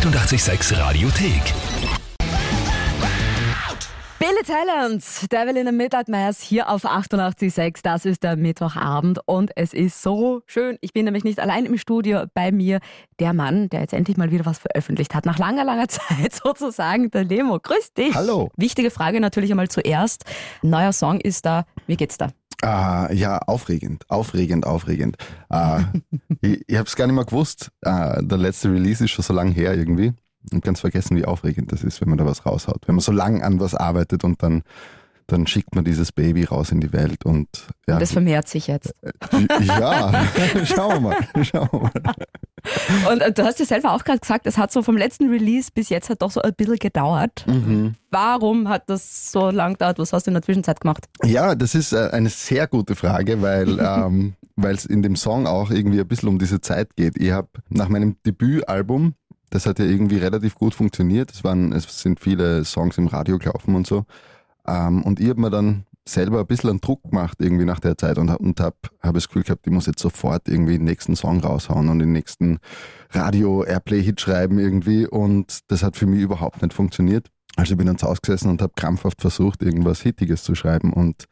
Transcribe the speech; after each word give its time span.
886 0.00 0.78
Radiothek. 0.78 1.42
Billy 4.18 4.42
Talent, 4.46 5.04
Devil 5.30 5.58
in 5.58 5.66
the 5.66 5.72
Midnight 5.72 6.08
Mass 6.08 6.40
hier 6.40 6.70
auf 6.70 6.86
88.6. 6.86 7.80
Das 7.82 8.06
ist 8.06 8.22
der 8.22 8.36
Mittwochabend 8.36 9.20
und 9.26 9.50
es 9.56 9.74
ist 9.74 10.00
so 10.00 10.40
schön. 10.46 10.78
Ich 10.80 10.94
bin 10.94 11.04
nämlich 11.04 11.24
nicht 11.24 11.38
allein 11.38 11.66
im 11.66 11.76
Studio 11.76 12.22
bei 12.32 12.50
mir. 12.50 12.80
Der 13.18 13.34
Mann, 13.34 13.68
der 13.68 13.80
jetzt 13.80 13.92
endlich 13.92 14.16
mal 14.16 14.30
wieder 14.30 14.46
was 14.46 14.58
veröffentlicht 14.58 15.14
hat, 15.14 15.26
nach 15.26 15.38
langer, 15.38 15.64
langer 15.66 15.88
Zeit 15.88 16.32
sozusagen, 16.32 17.10
der 17.10 17.24
Lemo. 17.24 17.58
Grüß 17.60 17.92
dich. 17.92 18.14
Hallo. 18.14 18.48
Wichtige 18.56 18.90
Frage 18.90 19.20
natürlich 19.20 19.50
einmal 19.50 19.68
zuerst. 19.68 20.24
Neuer 20.62 20.94
Song 20.94 21.20
ist 21.20 21.44
da. 21.44 21.66
Wie 21.86 21.98
geht's 21.98 22.16
da? 22.16 22.30
Ah, 22.62 23.08
ja, 23.12 23.38
aufregend, 23.38 24.04
aufregend, 24.10 24.66
aufregend. 24.66 25.16
Ah, 25.48 25.84
ich 26.42 26.62
ich 26.66 26.76
habe 26.76 26.86
es 26.86 26.96
gar 26.96 27.06
nicht 27.06 27.16
mehr 27.16 27.24
gewusst. 27.24 27.70
Ah, 27.82 28.20
der 28.20 28.38
letzte 28.38 28.70
Release 28.70 29.04
ist 29.04 29.12
schon 29.12 29.24
so 29.24 29.32
lang 29.32 29.50
her 29.52 29.74
irgendwie. 29.74 30.12
Und 30.52 30.64
ganz 30.64 30.80
vergessen, 30.80 31.16
wie 31.16 31.24
aufregend 31.24 31.72
das 31.72 31.84
ist, 31.84 32.00
wenn 32.00 32.08
man 32.08 32.18
da 32.18 32.24
was 32.24 32.46
raushaut. 32.46 32.86
Wenn 32.86 32.96
man 32.96 33.02
so 33.02 33.12
lang 33.12 33.42
an 33.42 33.60
was 33.60 33.74
arbeitet 33.74 34.24
und 34.24 34.42
dann, 34.42 34.62
dann 35.32 35.46
schickt 35.46 35.74
man 35.74 35.84
dieses 35.84 36.12
Baby 36.12 36.44
raus 36.44 36.72
in 36.72 36.80
die 36.80 36.92
Welt 36.92 37.24
und 37.24 37.48
ja. 37.86 37.98
Das 37.98 38.12
vermehrt 38.12 38.48
sich 38.48 38.66
jetzt. 38.66 38.94
ja, 39.64 40.26
schauen 40.64 40.94
wir 40.94 41.00
mal, 41.00 41.44
schauen 41.44 41.68
wir 41.72 41.80
mal. 41.80 42.14
Und 43.10 43.20
äh, 43.20 43.32
du 43.32 43.44
hast 43.44 43.58
ja 43.58 43.64
selber 43.64 43.92
auch 43.92 44.04
gerade 44.04 44.20
gesagt, 44.20 44.46
es 44.46 44.58
hat 44.58 44.72
so 44.72 44.82
vom 44.82 44.96
letzten 44.96 45.28
Release 45.30 45.70
bis 45.72 45.88
jetzt 45.88 46.10
hat 46.10 46.22
doch 46.22 46.30
so 46.30 46.42
ein 46.42 46.54
bisschen 46.54 46.78
gedauert. 46.78 47.44
Mhm. 47.46 47.94
Warum 48.10 48.68
hat 48.68 48.88
das 48.88 49.32
so 49.32 49.50
lang 49.50 49.74
gedauert? 49.74 49.98
Was 49.98 50.12
hast 50.12 50.26
du 50.26 50.30
in 50.30 50.34
der 50.34 50.42
Zwischenzeit 50.42 50.80
gemacht? 50.80 51.06
Ja, 51.24 51.54
das 51.54 51.74
ist 51.74 51.92
äh, 51.92 52.10
eine 52.12 52.28
sehr 52.28 52.66
gute 52.66 52.94
Frage, 52.94 53.42
weil 53.42 53.78
ähm, 53.80 54.34
es 54.62 54.84
in 54.84 55.02
dem 55.02 55.16
Song 55.16 55.46
auch 55.46 55.70
irgendwie 55.70 56.00
ein 56.00 56.08
bisschen 56.08 56.28
um 56.28 56.38
diese 56.38 56.60
Zeit 56.60 56.96
geht. 56.96 57.16
Ich 57.18 57.30
habe 57.30 57.48
nach 57.68 57.88
meinem 57.88 58.16
Debütalbum, 58.26 59.14
das 59.50 59.66
hat 59.66 59.78
ja 59.78 59.84
irgendwie 59.84 60.18
relativ 60.18 60.54
gut 60.54 60.74
funktioniert. 60.74 61.32
Es 61.32 61.44
waren, 61.44 61.72
es 61.72 62.00
sind 62.00 62.20
viele 62.20 62.64
Songs 62.64 62.98
im 62.98 63.06
Radio 63.06 63.38
gelaufen 63.38 63.74
und 63.74 63.86
so. 63.86 64.04
Ähm, 64.66 65.02
und 65.02 65.20
ich 65.20 65.28
habe 65.28 65.40
mir 65.40 65.50
dann 65.50 65.84
selber 66.08 66.40
ein 66.40 66.46
bisschen 66.46 66.70
einen 66.70 66.80
Druck 66.80 67.02
gemacht 67.04 67.38
irgendwie 67.40 67.64
nach 67.64 67.80
der 67.80 67.96
Zeit 67.96 68.18
und, 68.18 68.28
und 68.30 68.60
habe 68.60 68.76
hab 69.00 69.14
das 69.14 69.28
Gefühl 69.28 69.42
gehabt, 69.42 69.66
ich 69.66 69.72
muss 69.72 69.86
jetzt 69.86 70.00
sofort 70.00 70.48
irgendwie 70.48 70.78
den 70.78 70.84
nächsten 70.84 71.14
Song 71.14 71.40
raushauen 71.40 71.88
und 71.88 71.98
den 71.98 72.12
nächsten 72.12 72.58
Radio-Airplay-Hit 73.10 74.20
schreiben 74.20 74.58
irgendwie 74.58 75.06
und 75.06 75.60
das 75.68 75.82
hat 75.82 75.96
für 75.96 76.06
mich 76.06 76.20
überhaupt 76.20 76.62
nicht 76.62 76.74
funktioniert. 76.74 77.28
Also 77.56 77.72
ich 77.72 77.78
bin 77.78 77.86
dann 77.86 77.98
zu 77.98 78.06
Hause 78.06 78.20
gesessen 78.22 78.50
und 78.50 78.62
habe 78.62 78.72
krampfhaft 78.76 79.20
versucht, 79.20 79.62
irgendwas 79.62 80.00
Hittiges 80.00 80.42
zu 80.42 80.54
schreiben 80.54 80.92
und 80.92 81.26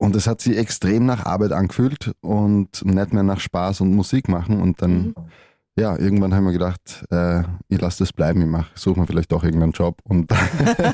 und 0.00 0.16
es 0.16 0.26
hat 0.26 0.40
sich 0.40 0.56
extrem 0.56 1.04
nach 1.04 1.26
Arbeit 1.26 1.52
angefühlt 1.52 2.12
und 2.22 2.82
nicht 2.86 3.12
mehr 3.12 3.22
nach 3.22 3.38
Spaß 3.38 3.82
und 3.82 3.94
Musik 3.94 4.30
machen. 4.30 4.58
Und 4.62 4.80
dann, 4.80 5.14
ja, 5.80 5.98
irgendwann 5.98 6.34
haben 6.34 6.44
wir 6.44 6.52
gedacht, 6.52 7.06
äh, 7.10 7.42
ich 7.68 7.80
lasse 7.80 8.00
das 8.00 8.12
bleiben, 8.12 8.42
ich 8.42 8.46
mach, 8.46 8.68
suche 8.76 9.00
mir 9.00 9.06
vielleicht 9.06 9.32
doch 9.32 9.42
irgendeinen 9.42 9.72
Job 9.72 9.98
und, 10.04 10.30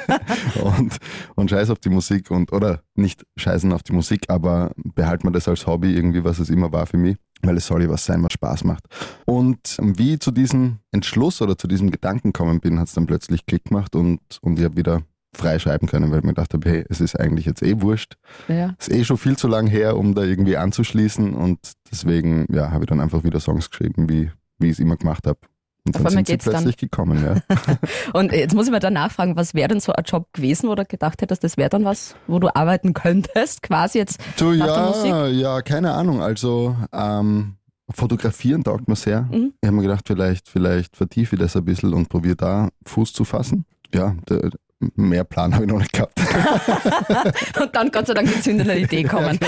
und, 0.62 0.96
und 1.34 1.50
scheiß 1.50 1.70
auf 1.70 1.80
die 1.80 1.88
Musik 1.88 2.30
und 2.30 2.52
oder 2.52 2.82
nicht 2.94 3.26
scheißen 3.36 3.72
auf 3.72 3.82
die 3.82 3.92
Musik, 3.92 4.26
aber 4.28 4.70
behalten 4.76 5.26
wir 5.26 5.32
das 5.32 5.48
als 5.48 5.66
Hobby 5.66 5.94
irgendwie, 5.94 6.22
was 6.22 6.38
es 6.38 6.50
immer 6.50 6.72
war 6.72 6.86
für 6.86 6.98
mich, 6.98 7.16
weil 7.42 7.56
es 7.56 7.66
soll 7.66 7.82
ja 7.82 7.88
was 7.88 8.04
sein, 8.04 8.22
was 8.22 8.32
Spaß 8.32 8.62
macht. 8.62 8.84
Und 9.24 9.76
wie 9.80 10.14
ich 10.14 10.20
zu 10.20 10.30
diesem 10.30 10.78
Entschluss 10.92 11.42
oder 11.42 11.58
zu 11.58 11.66
diesem 11.66 11.90
Gedanken 11.90 12.32
gekommen 12.32 12.60
bin, 12.60 12.78
hat 12.78 12.86
es 12.86 12.94
dann 12.94 13.06
plötzlich 13.06 13.44
Klick 13.44 13.64
gemacht 13.64 13.96
und, 13.96 14.20
und 14.40 14.58
ich 14.58 14.64
habe 14.64 14.76
wieder 14.76 15.02
frei 15.34 15.58
schreiben 15.58 15.88
können, 15.88 16.10
weil 16.12 16.20
ich 16.20 16.24
mir 16.24 16.30
gedacht 16.30 16.54
habe, 16.54 16.70
hey, 16.70 16.84
es 16.88 17.00
ist 17.00 17.18
eigentlich 17.18 17.44
jetzt 17.44 17.62
eh 17.62 17.82
wurscht. 17.82 18.14
Ja. 18.46 18.74
Ist 18.78 18.90
eh 18.90 19.04
schon 19.04 19.18
viel 19.18 19.36
zu 19.36 19.48
lang 19.48 19.66
her, 19.66 19.96
um 19.96 20.14
da 20.14 20.22
irgendwie 20.22 20.56
anzuschließen 20.56 21.34
und 21.34 21.58
deswegen 21.90 22.46
ja, 22.50 22.70
habe 22.70 22.84
ich 22.84 22.88
dann 22.88 23.00
einfach 23.00 23.24
wieder 23.24 23.40
Songs 23.40 23.68
geschrieben, 23.68 24.08
wie, 24.08 24.30
wie 24.58 24.66
ich 24.66 24.72
es 24.72 24.78
immer 24.78 24.96
gemacht 24.96 25.26
habe. 25.26 25.38
Und 25.86 25.94
Auf 25.94 26.02
dann 26.02 26.06
einmal 26.08 26.12
sind 26.12 26.26
sie 26.26 26.32
geht's 26.32 26.44
dann. 26.46 26.54
plötzlich 26.54 26.76
gekommen, 26.78 27.22
ja. 27.24 27.56
Und 28.12 28.32
jetzt 28.32 28.54
muss 28.56 28.66
ich 28.66 28.72
mir 28.72 28.80
dann 28.80 28.94
nachfragen, 28.94 29.36
was 29.36 29.54
wäre 29.54 29.68
denn 29.68 29.78
so 29.78 29.92
ein 29.92 30.02
Job 30.04 30.26
gewesen, 30.32 30.68
wo 30.68 30.74
du 30.74 30.84
gedacht 30.84 31.22
hättest, 31.22 31.44
das 31.44 31.56
wäre 31.56 31.68
dann 31.70 31.84
was, 31.84 32.16
wo 32.26 32.40
du 32.40 32.52
arbeiten 32.56 32.92
könntest, 32.92 33.62
quasi 33.62 33.98
jetzt 33.98 34.18
Du, 34.36 34.52
nach 34.52 34.66
der 34.66 34.86
Musik? 34.86 35.10
ja, 35.10 35.26
ja, 35.28 35.62
keine 35.62 35.92
Ahnung. 35.92 36.20
Also 36.22 36.74
ähm, 36.92 37.54
fotografieren 37.94 38.64
taugt 38.64 38.88
mir 38.88 38.96
sehr. 38.96 39.22
Mhm. 39.30 39.52
Ich 39.60 39.66
habe 39.68 39.76
mir 39.76 39.82
gedacht, 39.82 40.04
vielleicht, 40.08 40.48
vielleicht 40.48 40.96
vertiefe 40.96 41.36
ich 41.36 41.40
das 41.40 41.54
ein 41.56 41.64
bisschen 41.64 41.94
und 41.94 42.08
probiere 42.08 42.34
da 42.36 42.68
Fuß 42.84 43.12
zu 43.12 43.24
fassen. 43.24 43.64
Ja, 43.94 44.16
der, 44.28 44.50
mehr 44.96 45.22
Plan 45.24 45.54
habe 45.54 45.64
ich 45.64 45.70
noch 45.70 45.78
nicht 45.78 45.92
gehabt. 45.92 46.18
und 47.60 47.74
dann 47.76 47.90
Gott 47.92 48.08
sei 48.08 48.14
Dank 48.14 48.28
die 48.34 48.40
zündende 48.42 48.76
Idee 48.76 49.02
kommen. 49.04 49.38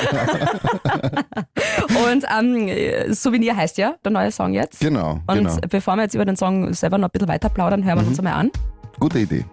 Und 1.88 2.24
ähm, 2.38 3.12
Souvenir 3.14 3.56
heißt 3.56 3.78
ja 3.78 3.94
der 4.04 4.12
neue 4.12 4.30
Song 4.30 4.52
jetzt. 4.54 4.80
genau, 4.80 5.20
Und 5.26 5.34
genau. 5.38 5.56
bevor 5.68 5.96
wir 5.96 6.02
jetzt 6.02 6.14
über 6.14 6.24
den 6.24 6.36
Song 6.36 6.72
selber 6.74 6.98
noch 6.98 7.08
ein 7.08 7.12
bisschen 7.12 7.28
weiter 7.28 7.48
plaudern, 7.48 7.84
hören 7.84 7.96
wir 7.98 8.02
Mhm. 8.02 8.08
uns 8.08 8.18
einmal 8.18 8.34
an. 8.34 8.50
Gute 9.00 9.20
Idee. 9.20 9.44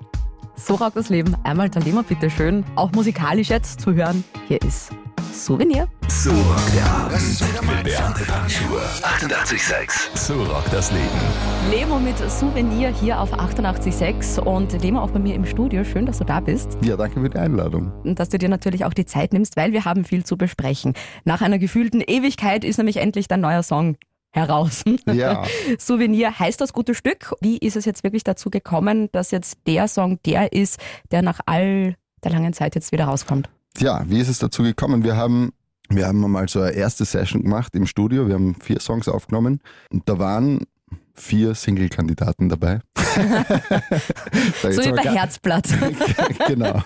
So 0.56 0.75
rockt 0.75 0.96
das 0.96 1.09
Leben. 1.09 1.35
Einmal 1.44 1.69
der 1.69 1.81
Lehmer, 1.81 2.03
bitte 2.03 2.29
schön. 2.29 2.63
Auch 2.75 2.91
musikalisch 2.94 3.50
jetzt 3.50 3.81
zu 3.81 3.94
hören. 3.94 4.23
Hier 4.47 4.62
ist 4.62 4.91
Souvenir. 5.35 5.88
So 6.07 6.31
rockt 6.31 6.73
der 6.75 6.85
Abend 6.85 7.41
mit 7.68 7.84
Beate 7.84 8.23
Panschur. 8.25 8.79
88,6. 9.01 10.16
So 10.18 10.41
rockt 10.44 10.72
das 10.72 10.91
Leben. 10.91 11.03
Lemo 11.69 12.00
mit 12.00 12.18
Souvenir 12.31 12.90
hier 12.90 13.19
auf 13.19 13.34
88.6 13.34 14.40
und 14.40 14.81
Lemo 14.81 15.01
auch 15.01 15.12
bei 15.12 15.19
mir 15.19 15.35
im 15.35 15.46
Studio. 15.46 15.84
Schön, 15.84 16.06
dass 16.06 16.19
du 16.19 16.23
da 16.23 16.40
bist 16.40 16.78
Ja, 16.84 16.96
danke 16.96 17.19
für 17.19 17.29
die 17.29 17.38
Einladung. 17.38 17.91
und 18.03 18.18
dass 18.19 18.29
du 18.29 18.38
dir 18.38 18.47
natürlich 18.50 18.85
auch 18.85 18.94
die 18.94 19.06
Zeit 19.06 19.34
nimmst, 19.34 19.57
weil 19.57 19.73
wir 19.73 19.84
haben 19.84 20.06
viel 20.06 20.23
zu 20.23 20.38
besprechen. 20.38 20.94
Nach 21.25 21.41
einer 21.41 21.59
gefühlten 21.59 22.00
Ewigkeit 22.02 22.63
ist 22.63 22.78
nämlich 22.78 22.97
endlich 22.97 23.28
dein 23.28 23.41
neuer 23.41 23.62
Song 23.63 23.97
heraus. 24.31 24.84
Ja. 25.12 25.44
Souvenir 25.78 26.40
heißt 26.40 26.62
das 26.62 26.72
gute 26.72 26.96
Stück. 26.96 27.34
Wie 27.41 27.57
ist 27.57 27.75
es 27.75 27.84
jetzt 27.85 28.03
wirklich 28.03 28.23
dazu 28.23 28.50
gekommen, 28.50 29.09
dass 29.12 29.31
jetzt 29.31 29.57
der 29.67 29.88
Song 29.90 30.17
der 30.25 30.53
ist, 30.53 30.79
der 31.12 31.22
nach 31.22 31.41
all 31.46 31.96
der 32.23 32.31
langen 32.31 32.53
Zeit 32.53 32.73
jetzt 32.75 32.91
wieder 32.94 33.06
rauskommt? 33.06 33.50
Ja, 33.78 34.03
wie 34.08 34.19
ist 34.19 34.30
es 34.30 34.40
dazu 34.40 34.63
gekommen? 34.63 35.03
Wir 35.03 35.18
haben, 35.18 35.52
wir 35.90 36.08
haben 36.08 36.19
mal 36.19 36.47
so 36.47 36.62
eine 36.62 36.72
erste 36.72 37.06
Session 37.06 37.44
gemacht 37.44 37.75
im 37.75 37.86
Studio. 37.86 38.28
Wir 38.28 38.36
haben 38.36 38.56
vier 38.56 38.80
Songs 38.80 39.08
aufgenommen 39.08 39.59
und 39.91 40.08
da 40.08 40.18
waren 40.18 40.66
vier 41.13 41.56
Single-Kandidaten 41.56 42.50
dabei. 42.50 42.80
Da 44.62 44.72
So 44.72 44.81
wie 44.81 44.91
bei 44.91 45.03
Herzblatt. 45.03 45.69
genau. 46.47 46.81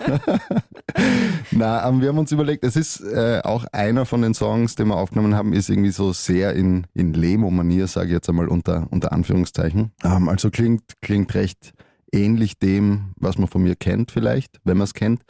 Na, 1.50 2.00
wir 2.00 2.08
haben 2.08 2.18
uns 2.18 2.30
überlegt, 2.30 2.62
es 2.62 2.76
ist 2.76 3.00
äh, 3.00 3.40
auch 3.42 3.64
einer 3.72 4.06
von 4.06 4.22
den 4.22 4.34
Songs, 4.34 4.76
den 4.76 4.88
wir 4.88 4.96
aufgenommen 4.96 5.34
haben, 5.34 5.52
ist 5.52 5.68
irgendwie 5.68 5.90
so 5.90 6.12
sehr 6.12 6.54
in, 6.54 6.86
in 6.94 7.14
Lemo-Manier, 7.14 7.88
sage 7.88 8.08
ich 8.08 8.12
jetzt 8.12 8.28
einmal 8.28 8.46
unter, 8.46 8.86
unter 8.90 9.12
Anführungszeichen. 9.12 9.90
Ähm, 10.04 10.28
also 10.28 10.50
klingt, 10.50 10.82
klingt 11.00 11.34
recht 11.34 11.72
ähnlich 12.12 12.58
dem, 12.58 13.12
was 13.16 13.38
man 13.38 13.48
von 13.48 13.62
mir 13.62 13.74
kennt 13.74 14.12
vielleicht, 14.12 14.60
wenn 14.64 14.76
man 14.76 14.84
es 14.84 14.94
kennt. 14.94 15.22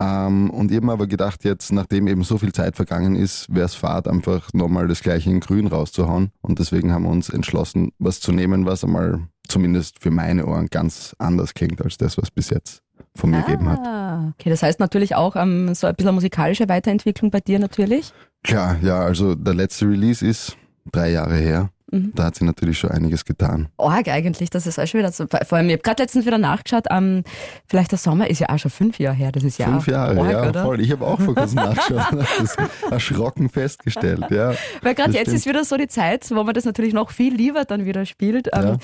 Ähm, 0.00 0.50
und 0.50 0.70
ich 0.70 0.76
habe 0.76 0.86
mir 0.86 0.92
aber 0.92 1.06
gedacht, 1.06 1.44
jetzt, 1.44 1.72
nachdem 1.72 2.06
eben 2.06 2.22
so 2.22 2.38
viel 2.38 2.52
Zeit 2.52 2.76
vergangen 2.76 3.16
ist, 3.16 3.52
wäre 3.54 3.66
es 3.66 3.74
Fahrt, 3.74 4.08
einfach 4.08 4.52
nochmal 4.52 4.88
das 4.88 5.00
gleiche 5.00 5.30
in 5.30 5.40
Grün 5.40 5.66
rauszuhauen. 5.66 6.30
Und 6.42 6.58
deswegen 6.58 6.92
haben 6.92 7.04
wir 7.04 7.10
uns 7.10 7.30
entschlossen, 7.30 7.92
was 7.98 8.20
zu 8.20 8.32
nehmen, 8.32 8.66
was 8.66 8.84
einmal 8.84 9.20
zumindest 9.48 10.02
für 10.02 10.10
meine 10.10 10.46
Ohren 10.46 10.66
ganz 10.66 11.14
anders 11.18 11.54
klingt 11.54 11.80
als 11.80 11.96
das, 11.96 12.18
was 12.18 12.30
bis 12.30 12.50
jetzt 12.50 12.82
von 13.14 13.30
mir 13.30 13.42
gegeben 13.42 13.68
hat. 13.68 13.80
Ah, 13.80 14.32
okay, 14.34 14.50
das 14.50 14.62
heißt 14.62 14.80
natürlich 14.80 15.14
auch 15.14 15.36
ähm, 15.36 15.74
so 15.74 15.86
ein 15.86 15.94
bisschen 15.94 16.14
musikalische 16.14 16.68
Weiterentwicklung 16.68 17.30
bei 17.30 17.40
dir 17.40 17.58
natürlich. 17.58 18.12
Klar, 18.42 18.76
ja, 18.82 19.00
also 19.00 19.34
der 19.34 19.54
letzte 19.54 19.88
Release 19.88 20.26
ist 20.26 20.56
drei 20.92 21.10
Jahre 21.10 21.36
her. 21.36 21.70
Mhm. 21.90 22.12
Da 22.14 22.24
hat 22.24 22.34
sich 22.34 22.44
natürlich 22.44 22.78
schon 22.78 22.90
einiges 22.90 23.24
getan. 23.24 23.68
Arg 23.78 24.08
eigentlich, 24.08 24.50
das 24.50 24.66
ist 24.66 24.78
auch 24.78 24.86
schon 24.86 24.98
wieder 24.98 25.12
so. 25.12 25.26
Vor 25.26 25.58
allem, 25.58 25.68
ich 25.68 25.74
habe 25.74 25.82
gerade 25.82 26.02
letztens 26.02 26.26
wieder 26.26 26.38
nachgeschaut, 26.38 26.86
ähm, 26.90 27.22
vielleicht 27.66 27.92
der 27.92 27.98
Sommer 27.98 28.28
ist 28.28 28.40
ja 28.40 28.48
auch 28.48 28.58
schon 28.58 28.70
fünf 28.72 28.98
Jahre 28.98 29.16
her, 29.16 29.30
das 29.30 29.44
ist 29.44 29.58
ja 29.58 29.66
Fünf 29.66 29.86
Jahre, 29.86 30.20
arg, 30.20 30.30
ja, 30.32 30.48
oder? 30.48 30.62
voll. 30.64 30.80
Ich 30.80 30.90
habe 30.90 31.06
auch 31.06 31.20
vor 31.20 31.34
kurzem 31.34 31.56
nachgeschaut 31.56 32.06
das 32.38 32.56
erschrocken 32.90 33.48
festgestellt, 33.48 34.24
ja. 34.30 34.52
Weil 34.82 34.94
gerade 34.94 35.12
jetzt 35.12 35.22
stimmt. 35.28 35.36
ist 35.36 35.46
wieder 35.46 35.64
so 35.64 35.76
die 35.76 35.88
Zeit, 35.88 36.28
wo 36.30 36.42
man 36.42 36.54
das 36.54 36.64
natürlich 36.64 36.92
noch 36.92 37.10
viel 37.10 37.34
lieber 37.34 37.64
dann 37.64 37.84
wieder 37.84 38.04
spielt. 38.04 38.48
Ähm, 38.52 38.62
Ja. 38.62 38.76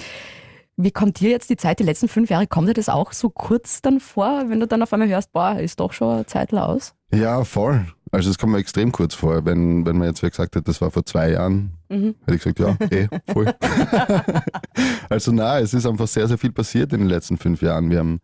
Wie 0.79 0.91
kommt 0.91 1.21
dir 1.21 1.31
jetzt 1.31 1.51
die 1.51 1.57
Zeit, 1.59 1.81
die 1.81 1.85
letzten 1.85 2.09
fünf 2.09 2.31
Jahre, 2.31 2.47
kommt 2.47 2.67
dir 2.67 2.73
das 2.73 2.89
auch 2.89 3.13
so 3.13 3.29
kurz 3.29 3.83
dann 3.83 4.01
vor, 4.01 4.45
wenn 4.49 4.59
du 4.59 4.67
dann 4.67 4.83
auf 4.83 4.93
einmal 4.93 5.07
hörst, 5.09 5.31
boah, 5.33 5.59
ist 5.61 5.81
doch 5.81 5.93
schon 5.93 6.09
eine 6.15 6.27
Zeit 6.27 6.53
aus? 6.55 6.95
Ja, 7.13 7.45
voll. 7.45 7.87
Also 8.13 8.31
es 8.31 8.39
kommt 8.39 8.53
mir 8.53 8.59
extrem 8.59 8.93
kurz 8.93 9.15
vor. 9.15 9.45
Wenn, 9.45 9.85
wenn 9.87 9.97
man 9.99 10.09
jetzt 10.09 10.21
gesagt 10.21 10.55
hätte, 10.55 10.63
das 10.63 10.81
war 10.81 10.91
vor 10.91 11.05
zwei 11.05 11.31
Jahren, 11.31 11.73
Mhm. 11.89 12.15
hätte 12.27 12.35
ich 12.37 12.43
gesagt, 12.43 12.59
ja, 12.59 12.77
eh, 12.91 13.09
voll. 13.33 13.53
also 15.09 15.33
na, 15.33 15.59
es 15.61 15.75
ist 15.75 15.87
einfach 15.87 16.07
sehr, 16.07 16.29
sehr 16.29 16.39
viel 16.39 16.53
passiert 16.53 16.93
in 16.93 17.01
den 17.01 17.09
letzten 17.09 17.37
fünf 17.37 17.63
Jahren. 17.63 17.91
Wir 17.91 17.99
haben 17.99 18.21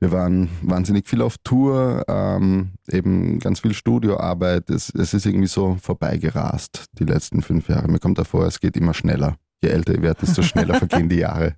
wir 0.00 0.10
waren 0.10 0.48
wahnsinnig 0.62 1.08
viel 1.08 1.22
auf 1.22 1.36
Tour, 1.44 2.02
ähm, 2.08 2.72
eben 2.90 3.38
ganz 3.38 3.60
viel 3.60 3.72
Studioarbeit. 3.72 4.68
Es, 4.68 4.92
es 4.92 5.14
ist 5.14 5.26
irgendwie 5.26 5.46
so 5.46 5.76
vorbeigerast, 5.80 6.86
die 6.98 7.04
letzten 7.04 7.40
fünf 7.40 7.68
Jahre. 7.68 7.86
Mir 7.88 8.00
kommt 8.00 8.18
davor, 8.18 8.46
es 8.46 8.58
geht 8.58 8.76
immer 8.76 8.94
schneller. 8.94 9.36
Je 9.62 9.68
älter 9.70 9.94
ich 9.94 10.02
werde, 10.02 10.26
desto 10.26 10.42
schneller 10.42 10.74
vergehen 10.78 11.08
die 11.08 11.18
Jahre. 11.18 11.54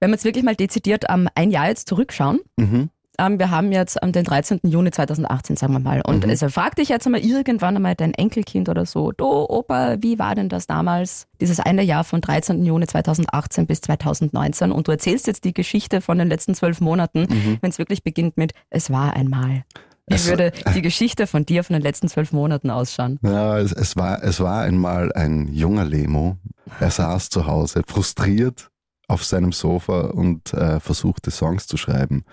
Wenn 0.00 0.10
wir 0.10 0.16
jetzt 0.16 0.24
wirklich 0.26 0.44
mal 0.44 0.54
dezidiert 0.54 1.04
ähm, 1.08 1.28
ein 1.34 1.50
Jahr 1.50 1.68
jetzt 1.68 1.88
zurückschauen, 1.88 2.40
Mhm. 2.58 2.90
Ähm, 3.18 3.38
wir 3.38 3.50
haben 3.50 3.72
jetzt 3.72 3.98
ähm, 4.02 4.12
den 4.12 4.24
13. 4.24 4.60
Juni 4.64 4.90
2018, 4.90 5.56
sagen 5.56 5.72
wir 5.74 5.80
mal. 5.80 6.02
Und 6.02 6.24
mhm. 6.24 6.30
also 6.30 6.48
frag 6.48 6.76
dich 6.76 6.88
jetzt 6.88 7.06
einmal 7.06 7.20
irgendwann 7.20 7.76
einmal 7.76 7.94
dein 7.94 8.14
Enkelkind 8.14 8.68
oder 8.68 8.86
so, 8.86 9.12
du 9.12 9.26
Opa, 9.26 9.96
wie 10.00 10.18
war 10.18 10.34
denn 10.34 10.48
das 10.48 10.66
damals, 10.66 11.26
dieses 11.40 11.60
eine 11.60 11.82
Jahr 11.82 12.04
von 12.04 12.20
13. 12.20 12.64
Juni 12.64 12.86
2018 12.86 13.66
bis 13.66 13.82
2019? 13.82 14.72
Und 14.72 14.88
du 14.88 14.92
erzählst 14.92 15.26
jetzt 15.26 15.44
die 15.44 15.52
Geschichte 15.52 16.00
von 16.00 16.18
den 16.18 16.28
letzten 16.28 16.54
zwölf 16.54 16.80
Monaten, 16.80 17.26
mhm. 17.28 17.58
wenn 17.60 17.70
es 17.70 17.78
wirklich 17.78 18.02
beginnt 18.02 18.36
mit, 18.36 18.52
es 18.70 18.90
war 18.90 19.14
einmal. 19.14 19.64
Wie 20.06 20.14
es, 20.14 20.26
würde 20.26 20.52
die 20.74 20.82
Geschichte 20.82 21.26
von 21.26 21.46
dir 21.46 21.62
von 21.64 21.74
den 21.74 21.82
letzten 21.82 22.08
zwölf 22.08 22.32
Monaten 22.32 22.70
ausschauen? 22.70 23.18
Ja, 23.22 23.58
es, 23.58 23.72
es, 23.72 23.94
war, 23.96 24.22
es 24.24 24.40
war 24.40 24.62
einmal 24.62 25.12
ein 25.12 25.48
junger 25.52 25.84
Lemo. 25.84 26.38
Er 26.80 26.90
saß 26.90 27.28
zu 27.28 27.46
Hause, 27.46 27.82
frustriert 27.86 28.70
auf 29.06 29.24
seinem 29.24 29.52
Sofa 29.52 30.06
und 30.06 30.54
äh, 30.54 30.80
versuchte 30.80 31.30
Songs 31.30 31.66
zu 31.66 31.76
schreiben 31.76 32.24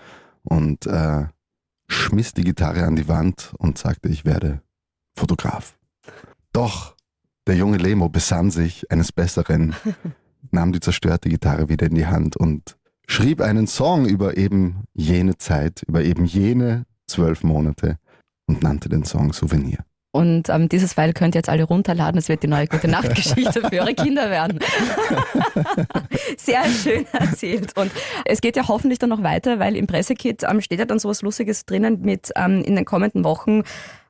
und 0.42 0.86
äh, 0.86 1.26
schmiss 1.88 2.32
die 2.32 2.44
Gitarre 2.44 2.84
an 2.84 2.96
die 2.96 3.08
Wand 3.08 3.52
und 3.58 3.78
sagte, 3.78 4.08
ich 4.08 4.24
werde 4.24 4.62
Fotograf. 5.14 5.78
Doch 6.52 6.96
der 7.46 7.56
junge 7.56 7.78
Lemo 7.78 8.08
besann 8.08 8.50
sich 8.50 8.90
eines 8.90 9.12
Besseren, 9.12 9.74
nahm 10.50 10.72
die 10.72 10.80
zerstörte 10.80 11.28
Gitarre 11.28 11.68
wieder 11.68 11.86
in 11.86 11.94
die 11.94 12.06
Hand 12.06 12.36
und 12.36 12.76
schrieb 13.06 13.40
einen 13.40 13.66
Song 13.66 14.06
über 14.06 14.36
eben 14.36 14.84
jene 14.94 15.36
Zeit, 15.36 15.82
über 15.86 16.02
eben 16.02 16.24
jene 16.24 16.86
zwölf 17.06 17.42
Monate 17.42 17.98
und 18.46 18.62
nannte 18.62 18.88
den 18.88 19.04
Song 19.04 19.32
Souvenir. 19.32 19.84
Und 20.12 20.48
ähm, 20.48 20.68
dieses 20.68 20.94
File 20.94 21.12
könnt 21.12 21.36
ihr 21.36 21.38
jetzt 21.38 21.48
alle 21.48 21.62
runterladen. 21.62 22.18
Es 22.18 22.28
wird 22.28 22.42
die 22.42 22.48
neue 22.48 22.66
Gute 22.66 22.88
Nacht 22.88 23.14
Geschichte 23.14 23.60
für 23.60 23.80
eure 23.80 23.94
Kinder 23.94 24.28
werden. 24.28 24.58
Sehr 26.36 26.64
schön 26.64 27.06
erzählt. 27.12 27.76
Und 27.76 27.92
es 28.24 28.40
geht 28.40 28.56
ja 28.56 28.66
hoffentlich 28.66 28.98
dann 28.98 29.10
noch 29.10 29.22
weiter, 29.22 29.60
weil 29.60 29.76
im 29.76 29.86
Pressekit 29.86 30.42
ähm, 30.42 30.60
steht 30.60 30.80
ja 30.80 30.84
dann 30.84 30.98
sowas 30.98 31.22
Lustiges 31.22 31.64
drinnen 31.64 32.00
mit 32.00 32.30
ähm, 32.34 32.62
in 32.64 32.74
den 32.74 32.84
kommenden 32.84 33.22
Wochen 33.22 33.62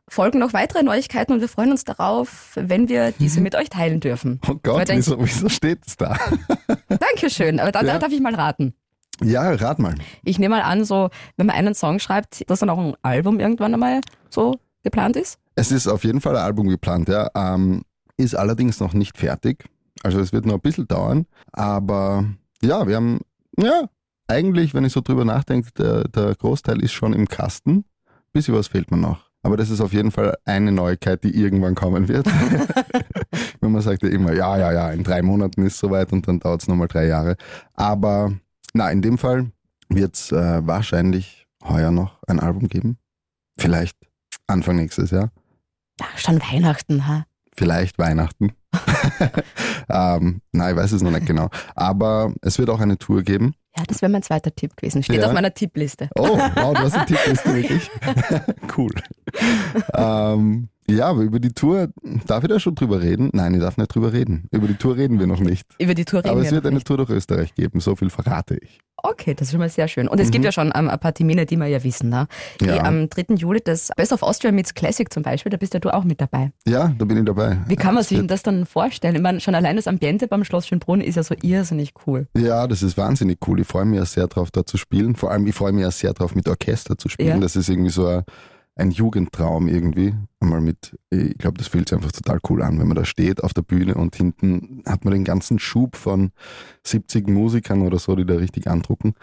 folgen 0.08 0.40
noch 0.40 0.52
weitere 0.52 0.82
Neuigkeiten 0.82 1.32
und 1.32 1.40
wir 1.40 1.48
freuen 1.48 1.70
uns 1.70 1.84
darauf, 1.84 2.52
wenn 2.56 2.88
wir 2.88 3.12
diese 3.12 3.40
mit 3.40 3.54
euch 3.54 3.70
teilen 3.70 4.00
dürfen. 4.00 4.40
Oh 4.48 4.56
Gott, 4.60 4.88
wieso, 4.88 5.16
wieso 5.22 5.48
steht 5.48 5.86
es 5.86 5.96
da? 5.96 6.18
Dankeschön, 6.88 7.60
aber 7.60 7.70
da, 7.70 7.82
ja. 7.82 7.92
da 7.92 7.98
darf 8.00 8.12
ich 8.12 8.20
mal 8.20 8.34
raten. 8.34 8.74
Ja, 9.22 9.48
rat 9.52 9.78
mal. 9.78 9.94
Ich 10.24 10.40
nehme 10.40 10.56
mal 10.56 10.62
an, 10.62 10.84
so, 10.84 11.10
wenn 11.36 11.46
man 11.46 11.54
einen 11.54 11.74
Song 11.74 12.00
schreibt, 12.00 12.48
dass 12.50 12.58
dann 12.58 12.70
auch 12.70 12.78
ein 12.78 12.94
Album 13.02 13.38
irgendwann 13.38 13.72
einmal 13.72 14.00
so 14.30 14.56
geplant 14.82 15.16
ist? 15.16 15.38
Es 15.60 15.70
ist 15.70 15.88
auf 15.88 16.04
jeden 16.04 16.22
Fall 16.22 16.36
ein 16.36 16.42
Album 16.42 16.68
geplant, 16.68 17.10
ja. 17.10 17.28
Ähm, 17.34 17.82
ist 18.16 18.34
allerdings 18.34 18.80
noch 18.80 18.94
nicht 18.94 19.18
fertig. 19.18 19.66
Also 20.02 20.18
es 20.18 20.32
wird 20.32 20.46
noch 20.46 20.54
ein 20.54 20.60
bisschen 20.62 20.88
dauern. 20.88 21.26
Aber 21.52 22.24
ja, 22.62 22.88
wir 22.88 22.96
haben, 22.96 23.18
ja, 23.58 23.84
eigentlich, 24.26 24.72
wenn 24.72 24.86
ich 24.86 24.94
so 24.94 25.02
drüber 25.02 25.26
nachdenke, 25.26 25.70
der, 25.72 26.04
der 26.04 26.34
Großteil 26.34 26.82
ist 26.82 26.92
schon 26.92 27.12
im 27.12 27.28
Kasten. 27.28 27.84
Bisschen 28.32 28.54
was 28.54 28.68
fehlt 28.68 28.90
mir 28.90 28.96
noch. 28.96 29.28
Aber 29.42 29.58
das 29.58 29.68
ist 29.68 29.82
auf 29.82 29.92
jeden 29.92 30.10
Fall 30.10 30.34
eine 30.46 30.72
Neuigkeit, 30.72 31.24
die 31.24 31.38
irgendwann 31.38 31.74
kommen 31.74 32.08
wird. 32.08 32.26
wenn 33.60 33.72
man 33.72 33.82
sagt 33.82 34.02
ja 34.02 34.08
immer, 34.08 34.32
ja, 34.32 34.56
ja, 34.56 34.72
ja, 34.72 34.90
in 34.92 35.04
drei 35.04 35.20
Monaten 35.20 35.60
ist 35.66 35.74
es 35.74 35.80
soweit 35.80 36.10
und 36.10 36.26
dann 36.26 36.40
dauert 36.40 36.62
es 36.62 36.68
nochmal 36.68 36.88
drei 36.88 37.06
Jahre. 37.06 37.36
Aber 37.74 38.32
na, 38.72 38.90
in 38.90 39.02
dem 39.02 39.18
Fall 39.18 39.52
wird 39.90 40.14
es 40.14 40.32
äh, 40.32 40.66
wahrscheinlich 40.66 41.46
heuer 41.62 41.90
noch 41.90 42.22
ein 42.26 42.40
Album 42.40 42.68
geben. 42.68 42.96
Vielleicht 43.58 43.98
Anfang 44.46 44.76
nächstes 44.76 45.10
Jahr. 45.10 45.30
Ja, 46.00 46.06
schon 46.16 46.40
Weihnachten, 46.40 47.06
ha? 47.06 47.24
Vielleicht 47.54 47.98
Weihnachten. 47.98 48.52
ähm, 49.90 50.40
nein, 50.52 50.70
ich 50.70 50.76
weiß 50.76 50.92
es 50.92 51.02
noch 51.02 51.10
nicht 51.10 51.26
genau. 51.26 51.50
Aber 51.74 52.32
es 52.40 52.58
wird 52.58 52.70
auch 52.70 52.80
eine 52.80 52.96
Tour 52.96 53.22
geben. 53.22 53.54
Ja, 53.76 53.84
das 53.86 54.00
wäre 54.00 54.10
mein 54.10 54.22
zweiter 54.22 54.54
Tipp 54.54 54.76
gewesen. 54.76 55.02
Steht 55.02 55.20
ja. 55.20 55.26
auf 55.26 55.34
meiner 55.34 55.52
Tippliste. 55.52 56.08
Oh, 56.16 56.38
wow, 56.38 56.74
du 56.74 56.80
hast 56.80 56.94
eine 56.94 57.04
Tippliste 57.04 57.54
wirklich. 57.54 57.90
cool. 58.78 58.92
ähm, 59.94 60.70
ja, 60.96 61.06
aber 61.06 61.22
über 61.22 61.40
die 61.40 61.52
Tour, 61.52 61.88
darf 62.26 62.42
ich 62.42 62.48
da 62.48 62.60
schon 62.60 62.74
drüber 62.74 63.00
reden? 63.02 63.30
Nein, 63.32 63.54
ich 63.54 63.60
darf 63.60 63.76
nicht 63.76 63.94
drüber 63.94 64.12
reden. 64.12 64.46
Über 64.50 64.66
die 64.66 64.74
Tour 64.74 64.96
reden 64.96 65.18
wir 65.18 65.26
noch 65.26 65.40
nicht. 65.40 65.66
Über 65.78 65.94
die 65.94 66.04
Tour 66.04 66.20
reden 66.20 66.30
aber 66.30 66.40
wir 66.40 66.46
es 66.46 66.52
wird 66.52 66.66
eine 66.66 66.76
nicht. 66.76 66.86
Tour 66.86 66.98
durch 66.98 67.10
Österreich 67.10 67.54
geben, 67.54 67.80
so 67.80 67.96
viel 67.96 68.10
verrate 68.10 68.56
ich. 68.60 68.80
Okay, 69.02 69.34
das 69.34 69.48
ist 69.48 69.52
schon 69.52 69.60
mal 69.60 69.68
sehr 69.68 69.88
schön. 69.88 70.08
Und 70.08 70.20
es 70.20 70.28
mhm. 70.28 70.32
gibt 70.32 70.44
ja 70.44 70.52
schon 70.52 70.72
ähm, 70.74 70.90
ein 70.90 70.98
paar 70.98 71.14
Termine, 71.14 71.46
die 71.46 71.56
wir 71.56 71.66
ja 71.66 71.82
wissen. 71.82 72.10
Ne? 72.10 72.26
Ja. 72.60 72.84
Am 72.84 73.08
3. 73.08 73.34
Juli 73.34 73.60
das 73.64 73.90
Best 73.96 74.12
of 74.12 74.22
Austria 74.22 74.52
Meets 74.52 74.74
Classic 74.74 75.10
zum 75.12 75.22
Beispiel, 75.22 75.50
da 75.50 75.56
bist 75.56 75.74
ja 75.74 75.80
du 75.80 75.92
auch 75.92 76.04
mit 76.04 76.20
dabei. 76.20 76.50
Ja, 76.66 76.94
da 76.98 77.04
bin 77.04 77.16
ich 77.16 77.24
dabei. 77.24 77.58
Wie 77.66 77.76
kann 77.76 77.94
man 77.94 78.04
sich 78.04 78.18
denn 78.18 78.28
das 78.28 78.42
dann 78.42 78.66
vorstellen? 78.66 79.16
Ich 79.16 79.22
meine, 79.22 79.40
schon 79.40 79.54
allein 79.54 79.76
das 79.76 79.86
Ambiente 79.86 80.28
beim 80.28 80.44
Schloss 80.44 80.66
Schönbrunn 80.66 81.00
ist 81.00 81.16
ja 81.16 81.22
so 81.22 81.34
irrsinnig 81.40 81.92
cool. 82.06 82.26
Ja, 82.36 82.66
das 82.66 82.82
ist 82.82 82.96
wahnsinnig 82.96 83.38
cool. 83.46 83.60
Ich 83.60 83.66
freue 83.66 83.84
mich 83.84 83.98
ja 83.98 84.04
sehr 84.04 84.26
drauf, 84.26 84.50
da 84.50 84.64
zu 84.64 84.76
spielen. 84.76 85.16
Vor 85.16 85.30
allem, 85.30 85.46
ich 85.46 85.54
freue 85.54 85.72
mich 85.72 85.82
ja 85.82 85.90
sehr 85.90 86.12
drauf, 86.12 86.34
mit 86.34 86.48
Orchester 86.48 86.98
zu 86.98 87.08
spielen. 87.08 87.28
Ja. 87.28 87.38
Das 87.38 87.56
ist 87.56 87.68
irgendwie 87.68 87.90
so 87.90 88.06
ein 88.06 88.24
ein 88.76 88.90
Jugendtraum 88.90 89.68
irgendwie. 89.68 90.14
Einmal 90.40 90.60
mit, 90.60 90.96
ich 91.10 91.36
glaube, 91.38 91.58
das 91.58 91.68
fühlt 91.68 91.88
sich 91.88 91.96
einfach 91.96 92.12
total 92.12 92.38
cool 92.48 92.62
an, 92.62 92.78
wenn 92.78 92.88
man 92.88 92.96
da 92.96 93.04
steht 93.04 93.42
auf 93.44 93.52
der 93.52 93.62
Bühne 93.62 93.94
und 93.94 94.16
hinten 94.16 94.82
hat 94.86 95.04
man 95.04 95.12
den 95.12 95.24
ganzen 95.24 95.58
Schub 95.58 95.96
von 95.96 96.32
70 96.84 97.28
Musikern 97.28 97.82
oder 97.82 97.98
so, 97.98 98.16
die 98.16 98.24
da 98.24 98.34
richtig 98.36 98.68
andrucken. 98.68 99.14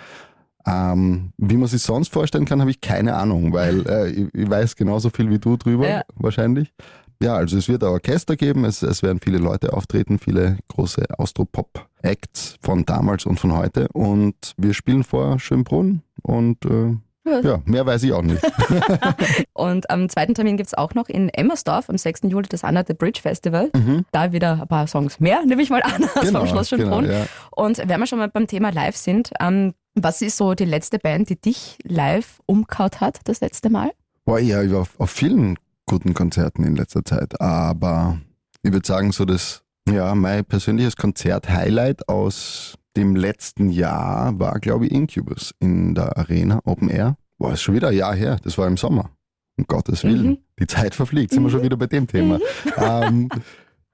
Ähm, 0.67 1.31
wie 1.37 1.55
man 1.55 1.67
sich 1.67 1.81
sonst 1.81 2.11
vorstellen 2.11 2.45
kann, 2.45 2.59
habe 2.59 2.71
ich 2.71 2.81
keine 2.81 3.15
Ahnung, 3.15 3.53
weil 3.53 3.87
äh, 3.87 4.09
ich, 4.09 4.27
ich, 4.33 4.49
weiß 4.49 4.75
genauso 4.75 5.09
viel 5.09 5.29
wie 5.29 5.39
du 5.39 5.55
drüber, 5.55 5.87
ja. 5.87 6.01
wahrscheinlich. 6.15 6.73
Ja, 7.21 7.35
also 7.35 7.57
es 7.57 7.67
wird 7.67 7.83
ein 7.83 7.89
Orchester 7.89 8.35
geben, 8.35 8.65
es, 8.65 8.83
es 8.83 9.01
werden 9.01 9.19
viele 9.23 9.39
Leute 9.39 9.73
auftreten, 9.73 10.19
viele 10.19 10.57
große 10.67 11.05
Austropop-Acts 11.17 12.57
von 12.61 12.85
damals 12.85 13.25
und 13.25 13.39
von 13.39 13.53
heute 13.53 13.87
und 13.93 14.53
wir 14.57 14.73
spielen 14.73 15.03
vor 15.03 15.39
Schönbrunn 15.39 16.03
und 16.21 16.63
äh, 16.65 16.97
ja, 17.43 17.61
mehr 17.65 17.85
weiß 17.85 18.03
ich 18.03 18.13
auch 18.13 18.21
nicht. 18.21 18.41
und 19.53 19.89
am 19.89 20.09
zweiten 20.09 20.33
Termin 20.33 20.57
gibt 20.57 20.67
es 20.67 20.73
auch 20.73 20.93
noch 20.93 21.09
in 21.09 21.29
Emmersdorf 21.29 21.89
am 21.89 21.97
6. 21.97 22.21
Juli 22.23 22.47
das 22.49 22.63
Under 22.63 22.83
the 22.87 22.93
Bridge 22.93 23.21
Festival. 23.21 23.69
Mhm. 23.75 24.05
Da 24.11 24.31
wieder 24.31 24.61
ein 24.61 24.67
paar 24.67 24.87
Songs 24.87 25.19
mehr, 25.19 25.45
nehme 25.45 25.61
ich 25.61 25.69
mal 25.69 25.81
an, 25.81 26.05
genau, 26.21 26.39
vom 26.39 26.47
Schloss 26.47 26.69
Schönbrunn. 26.69 27.05
Genau, 27.05 27.17
ja. 27.17 27.25
Und 27.51 27.77
wenn 27.77 27.99
wir 27.99 28.07
schon 28.07 28.19
mal 28.19 28.29
beim 28.29 28.47
Thema 28.47 28.71
Live 28.71 28.95
sind, 28.95 29.31
ähm, 29.39 29.73
was 29.95 30.21
ist 30.21 30.37
so 30.37 30.53
die 30.53 30.65
letzte 30.65 30.99
Band, 30.99 31.29
die 31.29 31.39
dich 31.39 31.77
live 31.83 32.39
umkaut 32.45 33.01
hat, 33.01 33.19
das 33.25 33.41
letzte 33.41 33.69
Mal? 33.69 33.91
Boah, 34.25 34.39
ja, 34.39 34.61
ich 34.61 34.71
war 34.71 34.81
auf, 34.81 34.99
auf 34.99 35.09
vielen 35.09 35.57
guten 35.87 36.13
Konzerten 36.13 36.63
in 36.63 36.75
letzter 36.75 37.03
Zeit, 37.03 37.39
aber 37.41 38.19
ich 38.61 38.71
würde 38.71 38.85
sagen, 38.85 39.11
so 39.11 39.25
das, 39.25 39.63
ja, 39.91 40.15
mein 40.15 40.45
persönliches 40.45 40.95
Konzert-Highlight 40.95 42.09
aus 42.09 42.77
dem 42.95 43.15
letzten 43.15 43.69
Jahr 43.69 44.37
war, 44.39 44.59
glaube 44.59 44.87
ich, 44.87 44.91
Incubus 44.91 45.53
in 45.59 45.95
der 45.95 46.17
Arena, 46.17 46.61
Open 46.65 46.89
Air. 46.89 47.17
War 47.37 47.53
es 47.53 47.61
schon 47.61 47.75
wieder 47.75 47.89
ein 47.89 47.97
Jahr 47.97 48.15
her, 48.15 48.37
das 48.43 48.57
war 48.57 48.67
im 48.67 48.77
Sommer. 48.77 49.11
Um 49.57 49.65
Gottes 49.65 50.03
Willen. 50.03 50.27
Mhm. 50.27 50.37
Die 50.59 50.67
Zeit 50.67 50.95
verfliegt, 50.95 51.31
sind 51.31 51.43
wir 51.43 51.49
schon 51.49 51.61
mhm. 51.61 51.65
wieder 51.65 51.77
bei 51.77 51.87
dem 51.87 52.07
Thema. 52.07 52.37
Mhm. 52.37 52.71
ähm, 52.77 53.29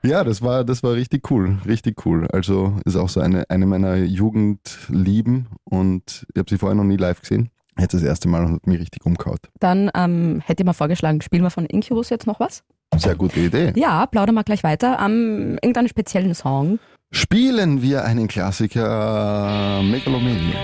ja, 0.04 0.24
das 0.24 0.42
war, 0.42 0.66
das 0.66 0.84
war 0.84 0.94
richtig 0.94 1.30
cool, 1.32 1.60
richtig 1.66 2.06
cool. 2.06 2.28
Also 2.28 2.78
ist 2.86 2.96
auch 2.96 3.10
so 3.10 3.22
eine, 3.22 3.50
eine 3.50 3.66
meiner 3.66 3.96
Jugendlieben 3.96 5.48
und 5.64 6.26
ich 6.34 6.40
habe 6.40 6.50
sie 6.50 6.58
vorher 6.58 6.76
noch 6.76 6.84
nie 6.84 6.98
live 6.98 7.22
gesehen. 7.22 7.50
Jetzt 7.80 7.94
das 7.94 8.04
erste 8.04 8.28
Mal 8.28 8.46
und 8.46 8.54
hat 8.54 8.68
mich 8.68 8.80
richtig 8.80 9.06
umgehauen. 9.06 9.40
Dann 9.60 9.90
ähm, 9.96 10.42
hätte 10.46 10.62
ich 10.62 10.66
mal 10.66 10.74
vorgeschlagen, 10.74 11.22
spielen 11.22 11.44
wir 11.44 11.50
von 11.50 11.66
Incubus 11.66 12.10
jetzt 12.10 12.28
noch 12.28 12.40
was? 12.40 12.64
Sehr 12.98 13.16
gute 13.16 13.40
Idee. 13.40 13.74
Ja, 13.76 14.06
plaudern 14.06 14.36
wir 14.36 14.44
gleich 14.44 14.64
weiter. 14.64 15.00
Ähm, 15.04 15.58
irgendeinen 15.62 15.88
speziellen 15.90 16.34
Song, 16.36 16.80
spielen 17.12 17.82
wir 17.82 18.04
einen 18.06 18.28
Klassiker 18.28 19.82
Megalomaniac. 19.84 20.56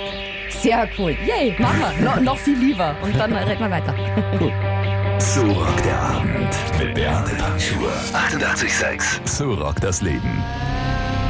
Sehr 0.50 0.88
cool. 0.98 1.16
Yay, 1.26 1.56
machen 1.60 1.80
wir. 1.80 2.06
No, 2.06 2.22
noch 2.22 2.38
viel 2.38 2.58
lieber. 2.58 2.96
Und 3.02 3.16
dann 3.18 3.34
reden 3.34 3.62
wir 3.62 3.72
weiter. 3.72 3.94
Cool. 4.40 4.52
So 5.20 5.42
rockt 5.42 5.86
der 5.86 6.00
Abend 6.00 6.56
mit 6.80 6.96
Beate 6.96 7.36
Panschur. 7.36 7.92
88,6. 8.14 9.28
So 9.28 9.54
rockt 9.54 9.84
das 9.84 10.02
Leben. 10.02 10.44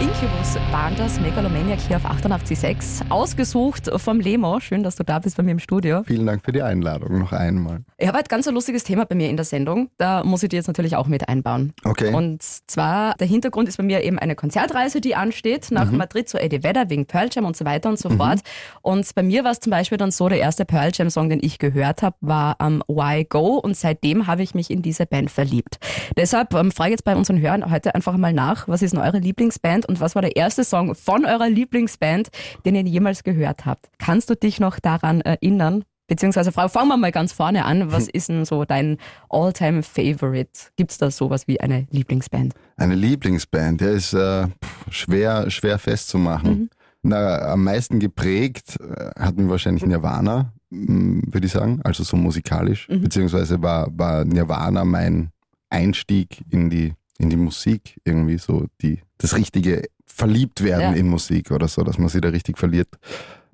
Incubus 0.02 0.56
waren 0.72 0.96
das, 0.96 1.20
Megalomaniac 1.20 1.82
hier 1.82 1.98
auf 1.98 2.06
88.6. 2.06 3.10
Ausgesucht 3.10 3.92
vom 3.98 4.22
Lemo. 4.22 4.62
Schön, 4.62 4.82
dass 4.82 4.96
du 4.96 5.04
da 5.04 5.20
bist 5.20 5.36
bei 5.36 5.44
mir 5.44 5.52
im 5.52 5.60
Studio. 5.60 6.04
Vielen 6.04 6.26
Dank 6.26 6.46
für 6.46 6.54
die 6.54 6.62
Einladung 6.62 7.20
noch 7.20 7.34
einmal. 7.34 7.84
Ich 7.98 8.08
habe 8.08 8.16
halt 8.16 8.30
ganz 8.30 8.48
ein 8.48 8.54
lustiges 8.54 8.86
Thema 8.86 9.04
bei 9.04 9.16
mir 9.16 9.30
in 9.30 9.36
der 9.36 9.44
Sendung. 9.44 9.90
Da 9.98 10.24
muss 10.24 10.42
ich 10.42 10.48
dir 10.48 10.56
jetzt 10.56 10.68
natürlich 10.68 10.96
auch 10.96 11.08
mit 11.08 11.28
einbauen. 11.28 11.74
Okay. 11.84 12.14
Und 12.14 12.42
zwar, 12.42 13.16
der 13.16 13.28
Hintergrund 13.28 13.68
ist 13.68 13.76
bei 13.76 13.84
mir 13.84 14.02
eben 14.02 14.18
eine 14.18 14.36
Konzertreise, 14.36 15.02
die 15.02 15.16
ansteht, 15.16 15.68
nach 15.70 15.92
mhm. 15.92 15.98
Madrid 15.98 16.30
zu 16.30 16.40
Eddie 16.40 16.64
Vedder 16.64 16.90
wegen 16.90 17.06
Pearl 17.06 17.28
Jam 17.30 17.44
und 17.44 17.58
so 17.58 17.66
weiter 17.66 17.90
und 17.90 18.00
so 18.00 18.08
mhm. 18.08 18.18
fort. 18.18 18.40
Und 18.82 19.14
bei 19.16 19.22
mir 19.22 19.44
war 19.44 19.52
es 19.52 19.60
zum 19.60 19.72
Beispiel 19.72 19.98
dann 19.98 20.12
so, 20.12 20.30
der 20.30 20.40
erste 20.40 20.64
Pearl 20.64 20.92
Jam 20.94 21.10
Song, 21.10 21.28
den 21.28 21.40
ich 21.42 21.60
gehört 21.60 22.04
habe, 22.04 22.16
war 22.22 22.56
um, 22.62 22.82
Why 22.88 23.26
Go 23.26 23.58
und 23.58 23.76
seitdem 23.76 24.28
habe 24.28 24.44
ich 24.44 24.56
mich 24.56 24.72
in 24.72 24.82
diese 24.82 25.06
Band 25.06 25.30
verliebt. 25.30 25.78
Deshalb 26.16 26.54
ähm, 26.54 26.72
frage 26.72 26.92
ich 26.92 26.94
jetzt 26.94 27.04
bei 27.04 27.18
unseren 27.18 27.42
Hörern 27.42 27.70
heute 27.70 27.96
einfach 27.96 28.16
mal 28.16 28.32
nach, 28.32 28.70
was 28.70 28.82
ist 28.82 28.94
denn 28.94 29.02
eure 29.02 29.20
Lieblingsband 29.20 29.89
und 29.90 30.00
was 30.00 30.16
war 30.16 30.22
der 30.22 30.36
erste 30.36 30.64
Song 30.64 30.96
von 30.96 31.26
eurer 31.26 31.50
Lieblingsband, 31.50 32.30
den 32.64 32.76
ihr 32.76 32.84
jemals 32.84 33.24
gehört 33.24 33.66
habt? 33.66 33.90
Kannst 33.98 34.30
du 34.30 34.36
dich 34.36 34.60
noch 34.60 34.80
daran 34.80 35.22
erinnern? 35.22 35.84
Beziehungsweise, 36.08 36.52
Frau, 36.52 36.68
fangen 36.68 36.90
wir 36.90 36.98
mal 36.98 37.12
ganz 37.12 37.34
vorne 37.34 37.66
an. 37.66 37.92
Was 37.92 38.08
ist 38.08 38.30
denn 38.30 38.46
so 38.46 38.66
dein 38.66 38.98
All-Time-Favorite? 39.30 40.72
Gibt 40.76 40.92
es 40.92 40.98
da 40.98 41.12
sowas 41.12 41.48
wie 41.48 41.60
eine 41.60 41.88
Lieblingsband? 41.92 42.54
Eine 42.78 42.96
Lieblingsband, 42.96 43.82
der 43.82 43.92
ist 43.92 44.14
äh, 44.14 44.48
schwer, 44.90 45.50
schwer 45.50 45.78
festzumachen. 45.78 46.52
Mhm. 46.52 46.70
Na, 47.02 47.54
am 47.54 47.64
meisten 47.64 48.00
geprägt 48.00 48.78
äh, 48.80 49.12
hat 49.20 49.38
mich 49.38 49.50
wahrscheinlich 49.50 49.86
Nirvana. 49.86 50.54
mm, 50.70 51.22
würde 51.32 51.46
ich 51.46 51.54
sagen, 51.54 51.80
also 51.84 52.04
so 52.04 52.18
musikalisch, 52.18 52.90
mhm. 52.90 53.02
beziehungsweise 53.02 53.62
war, 53.62 53.88
war 53.92 54.26
Nirvana 54.26 54.84
mein 54.86 55.30
Einstieg 55.70 56.44
in 56.50 56.70
die, 56.70 56.94
in 57.20 57.30
die 57.30 57.38
Musik, 57.38 58.00
irgendwie 58.04 58.38
so 58.38 58.66
die, 58.82 59.02
das 59.20 59.36
richtige 59.36 59.84
Verliebtwerden 60.06 60.94
ja. 60.96 61.00
in 61.00 61.08
Musik 61.08 61.52
oder 61.52 61.68
so, 61.68 61.84
dass 61.84 61.98
man 61.98 62.10
sich 62.10 62.22
da 62.22 62.30
richtig 62.30 62.58
verliert. 62.58 62.90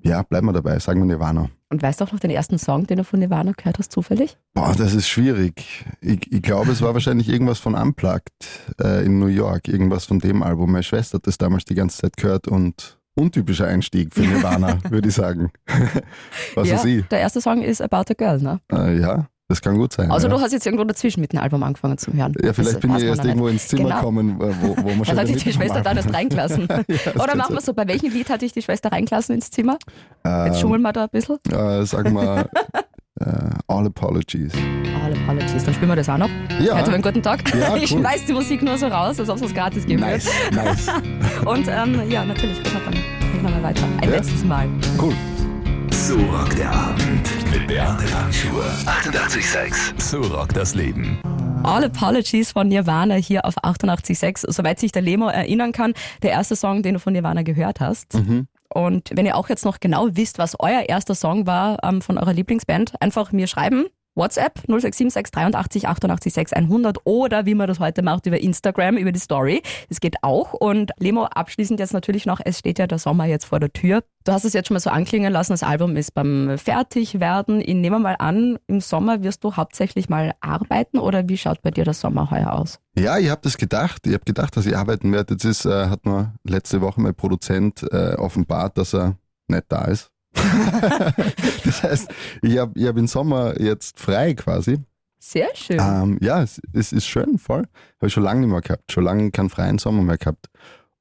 Ja, 0.00 0.22
bleiben 0.22 0.46
wir 0.46 0.52
dabei, 0.52 0.78
sagen 0.78 1.00
wir 1.00 1.06
Nirvana. 1.06 1.50
Und 1.68 1.82
weißt 1.82 2.00
du 2.00 2.04
auch 2.04 2.12
noch 2.12 2.20
den 2.20 2.30
ersten 2.30 2.58
Song, 2.58 2.86
den 2.86 2.98
du 2.98 3.04
von 3.04 3.18
Nirvana 3.18 3.52
gehört 3.56 3.78
hast, 3.78 3.90
zufällig? 3.90 4.38
Boah, 4.54 4.74
das 4.76 4.94
ist 4.94 5.08
schwierig. 5.08 5.84
Ich, 6.00 6.32
ich 6.32 6.42
glaube, 6.42 6.70
es 6.70 6.80
war 6.80 6.94
wahrscheinlich 6.94 7.28
irgendwas 7.28 7.58
von 7.58 7.74
Unplugged 7.74 8.30
äh, 8.80 9.04
in 9.04 9.18
New 9.18 9.26
York, 9.26 9.66
irgendwas 9.66 10.04
von 10.04 10.20
dem 10.20 10.42
Album. 10.42 10.70
Meine 10.70 10.84
Schwester 10.84 11.16
hat 11.16 11.26
das 11.26 11.38
damals 11.38 11.64
die 11.64 11.74
ganze 11.74 11.98
Zeit 11.98 12.16
gehört 12.16 12.46
und 12.46 12.98
untypischer 13.14 13.66
Einstieg 13.66 14.14
für 14.14 14.20
Nirvana, 14.26 14.78
würde 14.90 15.08
ich 15.08 15.14
sagen. 15.14 15.50
Was 16.54 16.68
ja, 16.68 16.78
Sie? 16.78 17.02
Der 17.10 17.20
erste 17.20 17.40
Song 17.40 17.62
ist 17.62 17.82
About 17.82 18.10
a 18.10 18.14
Girl, 18.16 18.40
ne? 18.40 18.60
Äh, 18.70 19.00
ja, 19.00 19.26
das 19.48 19.62
kann 19.62 19.76
gut 19.76 19.92
sein. 19.92 20.10
Also 20.10 20.26
ja. 20.26 20.34
du 20.34 20.40
hast 20.40 20.52
jetzt 20.52 20.66
irgendwo 20.66 20.84
dazwischen 20.84 21.20
mit 21.20 21.32
dem 21.32 21.38
Album 21.38 21.62
angefangen 21.62 21.98
zu 21.98 22.12
hören. 22.12 22.34
Ja, 22.42 22.52
vielleicht 22.52 22.74
das 22.74 22.80
bin 22.80 22.96
ich 22.96 23.04
erst 23.04 23.24
irgendwo 23.24 23.46
ins 23.46 23.68
Zimmer 23.68 23.84
genau. 23.84 23.96
gekommen, 23.96 24.36
wo, 24.40 24.76
wo 24.76 24.82
man 24.82 24.96
schon. 25.04 25.16
Dann 25.16 25.18
hat 25.18 25.28
dich 25.28 25.44
die 25.44 25.52
Schwester 25.52 25.82
da 25.82 25.92
erst 25.92 26.12
reingelassen. 26.12 26.66
ja, 26.88 27.22
Oder 27.22 27.36
machen 27.36 27.54
wir 27.54 27.60
so, 27.60 27.72
bei 27.72 27.86
welchem 27.86 28.12
Lied 28.12 28.28
hat 28.28 28.42
dich 28.42 28.52
die 28.52 28.62
Schwester 28.62 28.90
reingelassen 28.90 29.36
ins 29.36 29.50
Zimmer? 29.50 29.78
Ähm, 30.24 30.46
jetzt 30.46 30.60
schummeln 30.60 30.82
wir 30.82 30.92
da 30.92 31.04
ein 31.04 31.10
bisschen. 31.10 31.38
Äh, 31.56 31.86
sagen 31.86 32.12
wir 32.12 32.48
uh, 33.20 33.24
All 33.68 33.86
Apologies. 33.86 34.52
All 35.02 35.12
Apologies. 35.12 35.64
Dann 35.64 35.74
spielen 35.74 35.90
wir 35.90 35.96
das 35.96 36.08
auch 36.08 36.18
noch. 36.18 36.28
Ja. 36.60 36.78
Heute 36.78 36.92
einen 36.92 37.02
guten 37.02 37.22
Tag. 37.22 37.42
Ja, 37.54 37.76
ich 37.76 37.88
schmeiß 37.88 38.26
die 38.26 38.32
Musik 38.32 38.62
nur 38.62 38.76
so 38.76 38.86
raus, 38.88 39.18
als 39.18 39.28
ob 39.28 39.36
es 39.36 39.42
was 39.42 39.54
gratis 39.54 39.86
geben 39.86 40.00
nice, 40.00 40.28
Nice. 40.50 40.88
Und 41.44 41.66
ähm, 41.68 42.10
ja, 42.10 42.24
natürlich, 42.24 42.60
dann 42.62 42.74
machen 43.42 43.56
wir 43.56 43.62
weiter. 43.62 43.84
Ein 44.00 44.08
ja. 44.08 44.16
letztes 44.16 44.44
Mal. 44.44 44.68
Cool. 45.00 45.14
So 45.90 46.16
rockt 46.16 46.58
der 46.58 46.70
Abend 46.70 47.25
Beate 47.60 48.04
Panschur. 48.06 48.64
88,6. 48.86 50.00
So 50.00 50.20
rockt 50.20 50.56
das 50.56 50.74
Leben. 50.74 51.18
All 51.62 51.84
Apologies 51.84 52.52
von 52.52 52.68
Nirvana 52.68 53.14
hier 53.14 53.44
auf 53.44 53.56
88,6. 53.62 54.52
Soweit 54.52 54.78
sich 54.78 54.92
der 54.92 55.02
Lemo 55.02 55.28
erinnern 55.28 55.72
kann, 55.72 55.94
der 56.22 56.32
erste 56.32 56.56
Song, 56.56 56.82
den 56.82 56.94
du 56.94 57.00
von 57.00 57.12
Nirvana 57.12 57.42
gehört 57.42 57.80
hast. 57.80 58.14
Mhm. 58.14 58.46
Und 58.68 59.10
wenn 59.14 59.26
ihr 59.26 59.36
auch 59.36 59.48
jetzt 59.48 59.64
noch 59.64 59.80
genau 59.80 60.08
wisst, 60.12 60.38
was 60.38 60.56
euer 60.58 60.82
erster 60.88 61.14
Song 61.14 61.46
war 61.46 61.78
ähm, 61.82 62.02
von 62.02 62.18
eurer 62.18 62.32
Lieblingsband, 62.32 63.00
einfach 63.00 63.32
mir 63.32 63.46
schreiben. 63.46 63.86
WhatsApp 64.16 64.54
0676 64.66 65.30
83 65.30 65.88
88 65.88 66.32
6 66.32 66.52
100 66.54 66.98
oder 67.04 67.46
wie 67.46 67.54
man 67.54 67.68
das 67.68 67.78
heute 67.78 68.02
macht 68.02 68.26
über 68.26 68.40
Instagram, 68.40 68.96
über 68.96 69.12
die 69.12 69.20
Story. 69.20 69.62
Das 69.88 70.00
geht 70.00 70.16
auch. 70.22 70.54
Und 70.54 70.90
Lemo, 70.98 71.24
abschließend 71.24 71.78
jetzt 71.78 71.92
natürlich 71.92 72.26
noch, 72.26 72.40
es 72.44 72.58
steht 72.58 72.78
ja 72.78 72.86
der 72.86 72.98
Sommer 72.98 73.26
jetzt 73.26 73.44
vor 73.44 73.60
der 73.60 73.72
Tür. 73.72 74.02
Du 74.24 74.32
hast 74.32 74.44
es 74.44 74.54
jetzt 74.54 74.66
schon 74.68 74.74
mal 74.74 74.80
so 74.80 74.90
anklingen 74.90 75.32
lassen, 75.32 75.52
das 75.52 75.62
Album 75.62 75.96
ist 75.96 76.12
beim 76.12 76.58
Fertigwerden. 76.58 77.60
Ich 77.60 77.74
nehme 77.74 78.00
mal 78.00 78.16
an, 78.18 78.58
im 78.66 78.80
Sommer 78.80 79.22
wirst 79.22 79.44
du 79.44 79.54
hauptsächlich 79.54 80.08
mal 80.08 80.34
arbeiten 80.40 80.98
oder 80.98 81.28
wie 81.28 81.36
schaut 81.36 81.62
bei 81.62 81.70
dir 81.70 81.84
der 81.84 81.94
Sommer 81.94 82.30
heuer 82.30 82.52
aus? 82.54 82.80
Ja, 82.98 83.18
ich 83.18 83.28
habe 83.28 83.42
das 83.44 83.56
gedacht. 83.56 84.06
Ich 84.06 84.14
habe 84.14 84.24
gedacht, 84.24 84.56
dass 84.56 84.66
ich 84.66 84.76
arbeiten 84.76 85.12
werde. 85.12 85.34
Jetzt 85.34 85.44
ist, 85.44 85.66
äh, 85.66 85.88
hat 85.88 86.06
mir 86.06 86.34
letzte 86.42 86.80
Woche 86.80 87.00
mein 87.00 87.14
Produzent 87.14 87.84
äh, 87.92 88.14
offenbart, 88.14 88.78
dass 88.78 88.94
er 88.94 89.16
nicht 89.48 89.66
da 89.68 89.84
ist. 89.84 90.10
das 91.64 91.82
heißt, 91.82 92.10
ich 92.42 92.58
habe 92.58 92.78
ich 92.78 92.86
hab 92.86 92.96
im 92.96 93.06
Sommer 93.06 93.60
jetzt 93.60 93.98
frei 93.98 94.34
quasi. 94.34 94.78
Sehr 95.18 95.48
schön. 95.54 95.80
Ähm, 95.80 96.18
ja, 96.20 96.42
es, 96.42 96.60
es, 96.72 96.92
ist 96.92 97.06
schön, 97.06 97.38
voll. 97.38 97.64
Habe 97.96 98.06
ich 98.06 98.12
schon 98.12 98.22
lange 98.22 98.40
nicht 98.40 98.50
mehr 98.50 98.60
gehabt. 98.60 98.92
Schon 98.92 99.04
lange 99.04 99.30
keinen 99.30 99.50
freien 99.50 99.78
Sommer 99.78 100.02
mehr 100.02 100.18
gehabt. 100.18 100.46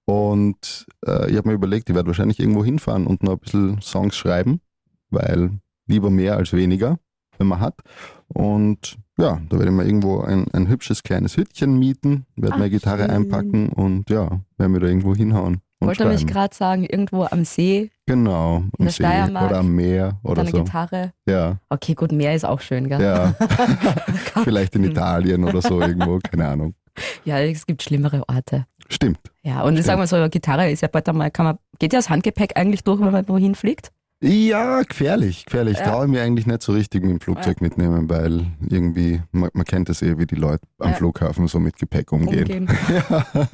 Und 0.06 0.86
äh, 1.06 1.30
ich 1.30 1.38
habe 1.38 1.50
mir 1.50 1.56
überlegt, 1.56 1.90
ich 1.90 1.96
werde 1.96 2.08
wahrscheinlich 2.08 2.40
irgendwo 2.40 2.64
hinfahren 2.64 3.08
und 3.08 3.24
noch 3.24 3.34
ein 3.34 3.40
bisschen 3.40 3.82
Songs 3.82 4.16
schreiben, 4.16 4.62
weil 5.10 5.52
lieber 5.88 6.10
mehr 6.10 6.38
als 6.38 6.54
weniger, 6.54 6.98
wenn 7.38 7.48
man 7.48 7.60
hat. 7.60 7.82
Und 8.28 8.98
ja, 9.18 9.40
da 9.50 9.58
werde 9.58 9.72
ich 9.72 9.78
mir 9.78 9.86
irgendwo 9.86 10.22
ein, 10.22 10.46
ein 10.54 10.68
hübsches 10.68 11.04
kleines 11.04 11.38
Hütchen 11.38 11.78
mieten, 11.78 12.26
werde 12.36 12.58
meine 12.58 12.70
Gitarre 12.70 13.04
schön. 13.04 13.12
einpacken 13.12 13.70
und 13.70 14.10
ja, 14.10 14.42
werde 14.58 14.72
mir 14.72 14.80
da 14.80 14.88
irgendwo 14.88 15.16
hinhauen. 15.16 15.62
Wollte 15.80 16.04
nämlich 16.04 16.26
gerade 16.26 16.56
sagen, 16.56 16.84
irgendwo 16.84 17.24
am 17.30 17.46
See. 17.46 17.92
Genau, 18.08 18.64
am 18.78 18.90
See 18.90 19.04
oder 19.04 19.58
am 19.58 19.74
Meer 19.74 20.20
oder 20.22 20.42
eine 20.42 20.52
so. 20.52 20.64
Gitarre. 20.64 21.12
Ja. 21.28 21.58
Okay, 21.70 21.96
gut, 21.96 22.12
Meer 22.12 22.36
ist 22.36 22.46
auch 22.46 22.62
schön, 22.62 22.88
gell? 22.88 23.02
Ja. 23.02 23.34
Vielleicht 24.44 24.76
in 24.76 24.84
Italien 24.84 25.44
oder 25.44 25.62
so 25.62 25.82
irgendwo, 25.82 26.20
keine 26.20 26.48
Ahnung. 26.48 26.76
Ja, 27.24 27.40
es 27.40 27.66
gibt 27.66 27.82
schlimmere 27.82 28.24
Orte. 28.28 28.66
Stimmt. 28.90 29.20
Ja, 29.42 29.64
und 29.64 29.78
ich 29.78 29.86
sage 29.86 29.98
mal 29.98 30.08
so, 30.08 30.30
Gitarre 30.30 30.70
ist 30.70 30.82
ja 30.82 30.88
bald 30.88 31.10
einmal, 31.10 31.32
kann 31.32 31.46
man, 31.46 31.58
geht 31.80 31.94
ja 31.94 32.00
das 32.00 32.10
Handgepäck 32.10 32.56
eigentlich 32.56 32.84
durch, 32.84 33.02
wenn 33.02 33.12
man 33.12 33.28
wohin 33.28 33.56
fliegt? 33.56 33.92
Ja, 34.24 34.82
gefährlich, 34.82 35.46
gefährlich. 35.46 35.78
Ja. 35.78 35.90
Traue 35.90 36.06
ich 36.06 36.12
mir 36.12 36.24
eigentlich 36.24 36.48
nicht 36.48 36.62
so 36.62 36.72
richtig 36.72 37.04
mit 37.04 37.12
dem 37.12 37.20
Flugzeug 37.20 37.58
ja. 37.60 37.68
mitnehmen, 37.68 38.10
weil 38.10 38.46
irgendwie, 38.68 39.22
man, 39.32 39.50
man 39.54 39.66
kennt 39.66 39.90
es 39.90 40.02
eh, 40.02 40.18
wie 40.18 40.26
die 40.26 40.36
Leute 40.36 40.66
am 40.80 40.92
ja. 40.92 40.96
Flughafen 40.96 41.48
so 41.48 41.60
mit 41.60 41.78
Gepäck 41.78 42.12
umgehen. 42.12 42.44
umgehen. 42.44 42.68
ja. 42.90 43.48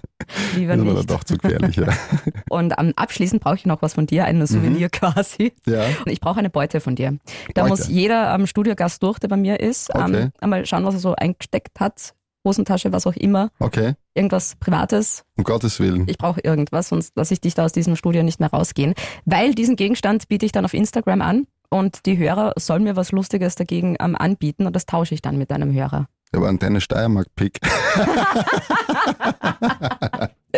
Lieber 0.55 0.77
das 0.77 0.85
ist 0.85 0.91
aber 0.91 1.03
doch 1.03 1.23
zu 1.23 1.37
gefährlich, 1.37 1.75
ja. 1.77 1.87
Und 2.49 2.79
um, 2.79 2.93
abschließend 2.95 3.41
brauche 3.41 3.55
ich 3.55 3.65
noch 3.65 3.81
was 3.81 3.95
von 3.95 4.05
dir, 4.05 4.25
ein 4.25 4.45
Souvenir 4.45 4.87
mhm. 4.87 4.91
quasi. 4.91 5.53
Ja. 5.65 5.83
Und 6.05 6.11
ich 6.11 6.21
brauche 6.21 6.39
eine 6.39 6.51
Beute 6.51 6.79
von 6.79 6.95
dir. 6.95 7.17
Da 7.55 7.63
Beute. 7.63 7.69
muss 7.69 7.87
jeder 7.87 8.35
um, 8.35 8.45
Studiogast 8.45 9.01
durch, 9.01 9.17
der 9.17 9.29
bei 9.29 9.37
mir 9.37 9.59
ist, 9.59 9.93
okay. 9.93 10.25
um, 10.25 10.31
einmal 10.39 10.65
schauen, 10.67 10.85
was 10.85 10.93
er 10.93 10.99
so 10.99 11.15
eingesteckt 11.15 11.79
hat 11.79 12.13
Hosentasche, 12.43 12.91
was 12.91 13.07
auch 13.07 13.15
immer. 13.15 13.49
Okay. 13.59 13.93
Irgendwas 14.13 14.55
Privates. 14.59 15.23
Um 15.37 15.43
Gottes 15.43 15.79
Willen. 15.79 16.07
Ich 16.07 16.17
brauche 16.17 16.41
irgendwas, 16.41 16.89
sonst 16.89 17.13
lasse 17.15 17.33
ich 17.33 17.41
dich 17.41 17.53
da 17.53 17.65
aus 17.65 17.71
diesem 17.71 17.95
Studio 17.95 18.23
nicht 18.23 18.39
mehr 18.39 18.49
rausgehen. 18.49 18.93
Weil 19.25 19.53
diesen 19.53 19.75
Gegenstand 19.75 20.27
biete 20.27 20.45
ich 20.45 20.51
dann 20.51 20.65
auf 20.65 20.73
Instagram 20.73 21.21
an 21.21 21.47
und 21.69 22.05
die 22.05 22.17
Hörer 22.17 22.53
sollen 22.57 22.83
mir 22.83 22.95
was 22.95 23.11
Lustiges 23.11 23.55
dagegen 23.55 23.95
ähm, 23.99 24.15
anbieten 24.15 24.65
und 24.65 24.75
das 24.75 24.85
tausche 24.85 25.13
ich 25.13 25.21
dann 25.21 25.37
mit 25.37 25.51
einem 25.51 25.73
Hörer. 25.73 26.07
Der 26.33 26.41
war 26.41 26.49
ein 26.49 26.59
deine 26.59 26.81
Steiermark-Pick. 26.81 27.59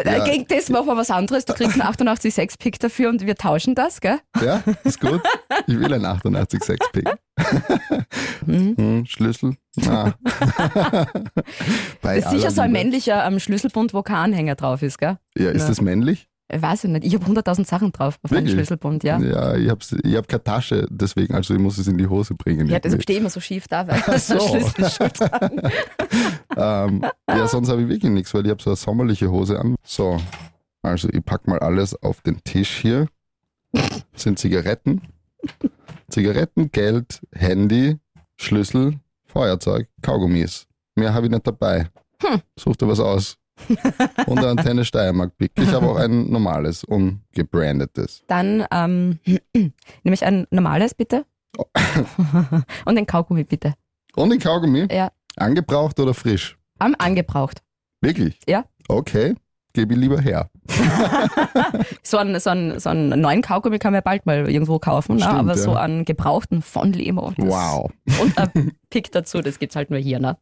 Äh, 0.03 0.17
ja. 0.17 0.23
Gegen 0.25 0.45
das 0.47 0.69
machen 0.69 0.87
wir 0.87 0.97
was 0.97 1.09
anderes. 1.09 1.45
Du 1.45 1.53
kriegst 1.53 1.79
einen 1.79 1.89
88,6-Pick 1.89 2.79
dafür 2.79 3.09
und 3.09 3.25
wir 3.25 3.35
tauschen 3.35 3.73
das, 3.73 4.01
gell? 4.01 4.19
Ja, 4.41 4.61
ist 4.83 4.99
gut. 4.99 5.21
Ich 5.67 5.79
will 5.79 5.93
einen 5.93 6.05
88,6-Pick. 6.05 7.09
Mhm. 8.45 8.75
Hm, 8.75 9.05
Schlüssel? 9.05 9.55
Ah. 9.87 10.13
das 12.01 12.17
ist 12.17 12.29
sicher 12.29 12.51
so 12.51 12.61
ein 12.61 12.71
männlicher 12.71 13.23
am 13.23 13.39
Schlüsselbund, 13.39 13.93
wo 13.93 14.03
kein 14.03 14.17
Anhänger 14.17 14.55
drauf 14.55 14.81
ist, 14.81 14.97
gell? 14.97 15.17
Ja, 15.37 15.49
ist 15.49 15.63
ja. 15.63 15.67
das 15.69 15.81
männlich? 15.81 16.27
Weiß 16.51 16.83
ich 16.83 16.89
nicht. 16.89 17.05
Ich 17.05 17.15
habe 17.15 17.25
100.000 17.25 17.65
Sachen 17.65 17.91
drauf 17.91 18.19
auf 18.21 18.31
meinem 18.31 18.47
Schlüsselbund, 18.47 19.03
ja. 19.03 19.17
Ja, 19.19 19.55
ich 19.55 19.69
habe 19.69 19.79
ich 20.03 20.15
hab 20.15 20.27
keine 20.27 20.43
Tasche, 20.43 20.87
deswegen, 20.89 21.33
also 21.33 21.53
ich 21.53 21.59
muss 21.59 21.77
es 21.77 21.87
in 21.87 21.97
die 21.97 22.07
Hose 22.07 22.35
bringen. 22.35 22.67
Ja, 22.67 22.79
deshalb 22.79 23.01
stehe 23.01 23.17
ich 23.17 23.21
immer 23.21 23.29
so 23.29 23.39
schief 23.39 23.67
da, 23.67 23.87
weil 23.87 23.97
ich 24.15 24.23
so. 24.23 24.39
Schlüssel 24.39 25.09
ähm, 26.57 27.05
Ja, 27.27 27.47
sonst 27.47 27.69
habe 27.69 27.81
ich 27.81 27.87
wirklich 27.87 28.11
nichts, 28.11 28.33
weil 28.33 28.45
ich 28.45 28.51
habe 28.51 28.61
so 28.61 28.69
eine 28.71 28.77
sommerliche 28.77 29.31
Hose 29.31 29.59
an. 29.59 29.75
So, 29.83 30.19
also 30.81 31.09
ich 31.11 31.23
packe 31.23 31.49
mal 31.49 31.59
alles 31.59 31.95
auf 32.03 32.21
den 32.21 32.43
Tisch 32.43 32.77
hier. 32.81 33.07
Das 33.71 34.23
sind 34.23 34.37
Zigaretten, 34.37 35.01
Zigaretten, 36.09 36.71
Geld, 36.71 37.21
Handy, 37.31 37.97
Schlüssel, 38.35 38.99
Feuerzeug, 39.25 39.87
Kaugummis. 40.01 40.67
Mehr 40.95 41.13
habe 41.13 41.25
ich 41.25 41.31
nicht 41.31 41.47
dabei. 41.47 41.89
Hm. 42.21 42.41
Such 42.59 42.75
dir 42.75 42.87
was 42.87 42.99
aus. 42.99 43.37
und 44.27 44.39
eine 44.39 44.47
Antenne 44.49 44.85
Steiermark 44.85 45.37
Pick. 45.37 45.51
Ich 45.59 45.71
habe 45.71 45.87
auch 45.87 45.97
ein 45.97 46.29
normales, 46.29 46.83
ungebrandetes. 46.83 48.23
Dann 48.27 48.65
ähm, 48.71 49.19
nehme 49.53 49.73
ich 50.13 50.25
ein 50.25 50.47
normales, 50.51 50.93
bitte. 50.93 51.25
Oh. 51.57 51.65
und 52.85 52.97
ein 52.97 53.05
Kaugummi, 53.05 53.43
bitte. 53.43 53.73
Und 54.15 54.31
ein 54.31 54.39
Kaugummi? 54.39 54.87
Ja. 54.91 55.11
Angebraucht 55.35 55.99
oder 55.99 56.13
frisch? 56.13 56.57
Am 56.79 56.95
angebraucht. 56.97 57.61
Wirklich? 58.01 58.39
Ja. 58.47 58.65
Okay 58.87 59.35
gebe 59.73 59.93
ich 59.93 59.99
lieber 59.99 60.21
her. 60.21 60.49
so, 62.03 62.17
einen, 62.17 62.39
so, 62.39 62.49
einen, 62.49 62.79
so 62.79 62.89
einen 62.89 63.19
neuen 63.19 63.41
Kaugummi 63.41 63.79
kann 63.79 63.91
man 63.91 63.97
ja 63.97 64.01
bald 64.01 64.25
mal 64.25 64.49
irgendwo 64.49 64.79
kaufen, 64.79 65.15
ne? 65.15 65.23
Stimmt, 65.23 65.39
aber 65.39 65.51
ja. 65.51 65.57
so 65.57 65.73
einen 65.73 66.05
gebrauchten 66.05 66.61
von 66.61 66.93
Lemo. 66.93 67.33
Wow. 67.37 67.91
Und 68.21 68.37
ein 68.37 68.71
Pick 68.89 69.11
dazu, 69.11 69.41
das 69.41 69.59
gibt 69.59 69.73
es 69.73 69.75
halt 69.75 69.89
nur 69.89 69.99
hier. 69.99 70.19
Ne? 70.19 70.37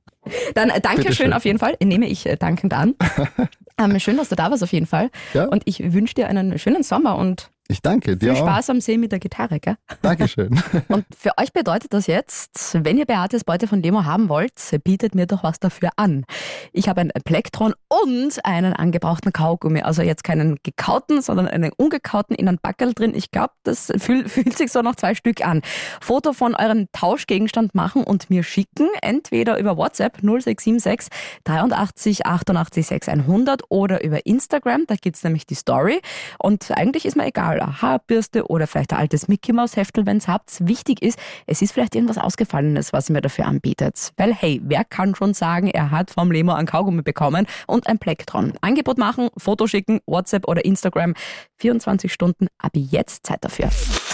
Dann 0.53 0.69
äh, 0.69 0.81
danke 0.81 1.13
schön 1.13 1.33
auf 1.33 1.45
jeden 1.45 1.59
Fall, 1.59 1.75
nehme 1.83 2.07
ich 2.07 2.25
äh, 2.25 2.37
dankend 2.37 2.73
an. 2.73 2.95
ähm, 3.77 3.99
schön, 3.99 4.17
dass 4.17 4.29
du 4.29 4.35
da 4.35 4.51
warst 4.51 4.63
auf 4.63 4.73
jeden 4.73 4.85
Fall. 4.85 5.09
Ja? 5.33 5.45
Und 5.45 5.63
ich 5.65 5.93
wünsche 5.93 6.13
dir 6.13 6.27
einen 6.27 6.57
schönen 6.59 6.83
Sommer 6.83 7.17
und 7.17 7.49
ich 7.71 7.81
danke 7.81 8.17
dir. 8.17 8.33
Viel 8.35 8.43
Spaß 8.43 8.69
auch. 8.69 8.73
am 8.73 8.81
See 8.81 8.97
mit 8.97 9.11
der 9.11 9.19
Gitarre, 9.19 9.59
gell? 9.59 9.77
Dankeschön. 10.01 10.61
Und 10.89 11.05
für 11.17 11.31
euch 11.37 11.53
bedeutet 11.53 11.93
das 11.93 12.07
jetzt, 12.07 12.77
wenn 12.83 12.97
ihr 12.97 13.05
Beates 13.05 13.43
Beute 13.43 13.67
von 13.67 13.81
Lemo 13.81 14.03
haben 14.03 14.29
wollt, 14.29 14.53
bietet 14.83 15.15
mir 15.15 15.25
doch 15.25 15.43
was 15.43 15.59
dafür 15.59 15.91
an. 15.95 16.25
Ich 16.73 16.89
habe 16.89 17.01
ein 17.01 17.11
Plektron 17.23 17.73
und 17.87 18.45
einen 18.45 18.73
angebrauchten 18.73 19.31
Kaugummi. 19.31 19.81
Also 19.81 20.01
jetzt 20.01 20.23
keinen 20.23 20.57
gekauten, 20.63 21.21
sondern 21.21 21.47
einen 21.47 21.71
ungekauten 21.75 22.35
in 22.35 22.47
einem 22.47 22.59
Backel 22.61 22.93
drin. 22.93 23.13
Ich 23.15 23.31
glaube, 23.31 23.53
das 23.63 23.91
fühl, 23.97 24.27
fühlt 24.29 24.57
sich 24.57 24.71
so 24.71 24.81
noch 24.81 24.95
zwei 24.95 25.15
Stück 25.15 25.45
an. 25.45 25.61
Foto 26.01 26.33
von 26.33 26.55
euren 26.55 26.89
Tauschgegenstand 26.91 27.73
machen 27.73 28.03
und 28.03 28.29
mir 28.29 28.43
schicken. 28.43 28.89
Entweder 29.01 29.57
über 29.57 29.77
WhatsApp 29.77 30.17
0676 30.21 31.09
83 31.45 32.25
88 32.25 32.87
6100 32.87 33.63
oder 33.69 34.03
über 34.03 34.25
Instagram. 34.25 34.85
Da 34.87 34.95
gibt's 34.95 35.23
nämlich 35.23 35.45
die 35.45 35.55
Story. 35.55 36.01
Und 36.37 36.71
eigentlich 36.71 37.05
ist 37.05 37.15
mir 37.15 37.27
egal 37.27 37.60
eine 37.63 37.81
Haarbürste 37.81 38.47
oder 38.47 38.67
vielleicht 38.67 38.93
ein 38.93 38.99
altes 38.99 39.27
Mickey 39.27 39.53
Maus 39.53 39.75
Heftel, 39.75 40.05
wenn 40.05 40.17
es 40.17 40.27
habt. 40.27 40.65
Wichtig 40.67 41.01
ist, 41.01 41.19
es 41.47 41.61
ist 41.61 41.71
vielleicht 41.71 41.95
irgendwas 41.95 42.17
Ausgefallenes, 42.17 42.93
was 42.93 43.09
ihr 43.09 43.13
mir 43.13 43.21
dafür 43.21 43.45
anbietet. 43.45 44.11
Weil 44.17 44.33
hey, 44.33 44.61
wer 44.63 44.83
kann 44.83 45.15
schon 45.15 45.33
sagen, 45.33 45.67
er 45.67 45.91
hat 45.91 46.11
vom 46.11 46.31
Lemo 46.31 46.53
ein 46.53 46.65
Kaugummi 46.65 47.01
bekommen 47.01 47.47
und 47.67 47.87
ein 47.87 47.99
Plektron. 47.99 48.53
Angebot 48.61 48.97
machen, 48.97 49.29
Foto 49.37 49.67
schicken, 49.67 49.99
WhatsApp 50.05 50.47
oder 50.47 50.65
Instagram. 50.65 51.13
24 51.59 52.11
Stunden 52.11 52.47
ab 52.57 52.71
jetzt 52.73 53.25
Zeit 53.25 53.43
dafür. 53.43 53.69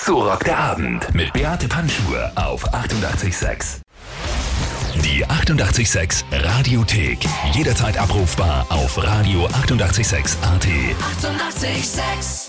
So 0.05 0.21
rockt 0.21 0.47
der 0.47 0.57
Abend 0.57 1.13
mit 1.13 1.33
Beate 1.33 1.67
Panschur 1.67 2.31
auf 2.35 2.73
886. 2.73 3.81
Die 5.03 5.23
886 5.25 6.25
Radiothek. 6.31 7.19
Jederzeit 7.53 7.97
abrufbar 7.97 8.65
auf 8.69 8.97
radio886.at. 8.97 10.67
886! 11.21 12.46